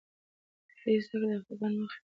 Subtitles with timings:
[0.67, 2.07] تفریحي زده کړه د خفګان مخه نیسي.